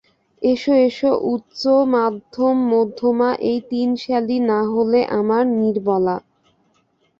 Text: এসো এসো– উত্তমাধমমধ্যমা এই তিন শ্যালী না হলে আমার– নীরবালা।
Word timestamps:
এসো 0.41 0.73
এসো– 0.87 1.21
উত্তমাধমমধ্যমা 1.33 3.29
এই 3.49 3.59
তিন 3.71 3.89
শ্যালী 3.95 4.37
না 4.49 4.59
হলে 4.73 4.99
আমার– 5.19 5.47
নীরবালা। 5.55 6.15